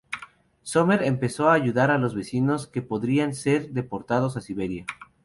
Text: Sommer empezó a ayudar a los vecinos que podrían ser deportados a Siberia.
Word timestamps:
Sommer 0.63 1.03
empezó 1.03 1.47
a 1.49 1.53
ayudar 1.53 1.91
a 1.91 1.99
los 1.99 2.15
vecinos 2.15 2.65
que 2.65 2.81
podrían 2.81 3.35
ser 3.35 3.69
deportados 3.69 4.35
a 4.35 4.41
Siberia. 4.41 4.87